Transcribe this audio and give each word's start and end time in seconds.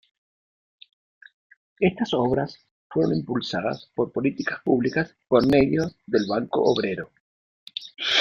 Estas 1.79 2.15
obras 2.15 2.57
fueron 2.89 3.17
impulsadas 3.19 3.91
por 3.93 4.11
políticas 4.11 4.59
públicas 4.63 5.15
por 5.27 5.45
medio 5.45 5.91
del 6.07 6.25
Banco 6.27 6.63
Obrero. 6.63 7.11